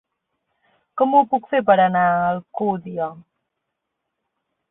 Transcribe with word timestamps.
Com 1.01 1.11
ho 1.17 1.21
puc 1.33 1.49
fer 1.51 1.59
per 1.67 1.75
anar 1.83 2.01
a 2.15 2.25
Alcúdia? 2.31 3.11